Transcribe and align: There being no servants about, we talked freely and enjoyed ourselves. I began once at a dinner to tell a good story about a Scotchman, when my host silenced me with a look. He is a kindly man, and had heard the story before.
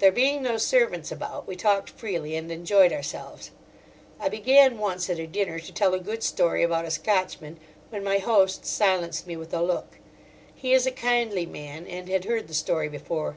There 0.00 0.10
being 0.10 0.42
no 0.42 0.56
servants 0.56 1.12
about, 1.12 1.46
we 1.46 1.54
talked 1.54 1.88
freely 1.90 2.34
and 2.34 2.50
enjoyed 2.50 2.92
ourselves. 2.92 3.52
I 4.18 4.28
began 4.28 4.76
once 4.76 5.08
at 5.08 5.20
a 5.20 5.26
dinner 5.28 5.60
to 5.60 5.72
tell 5.72 5.94
a 5.94 6.00
good 6.00 6.24
story 6.24 6.64
about 6.64 6.84
a 6.84 6.90
Scotchman, 6.90 7.60
when 7.88 8.02
my 8.02 8.18
host 8.18 8.66
silenced 8.66 9.24
me 9.24 9.36
with 9.36 9.54
a 9.54 9.62
look. 9.62 9.98
He 10.52 10.72
is 10.72 10.84
a 10.84 10.90
kindly 10.90 11.46
man, 11.46 11.86
and 11.86 12.08
had 12.08 12.24
heard 12.24 12.48
the 12.48 12.54
story 12.54 12.88
before. 12.88 13.36